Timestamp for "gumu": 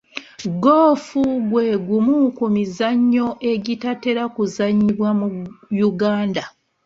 1.87-2.19